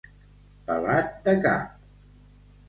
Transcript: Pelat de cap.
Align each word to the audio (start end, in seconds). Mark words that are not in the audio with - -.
Pelat 0.69 1.13
de 1.27 1.35
cap. 1.45 1.77